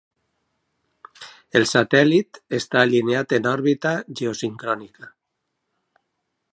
El 1.59 1.67
satèl·lit 1.71 2.41
està 2.61 2.81
alineat 2.87 3.37
en 3.39 3.47
òrbita 3.53 3.93
geosincrònica. 4.23 5.11